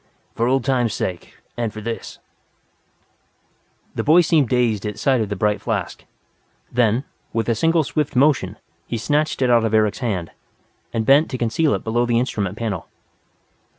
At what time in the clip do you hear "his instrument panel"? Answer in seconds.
12.07-12.87